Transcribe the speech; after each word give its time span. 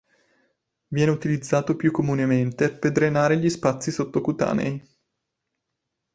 Viene 0.87 1.11
utilizzato 1.11 1.75
più 1.75 1.91
comunemente 1.91 2.71
per 2.71 2.91
drenare 2.91 3.37
gli 3.37 3.49
spazi 3.51 3.91
sottocutanei. 3.91 4.83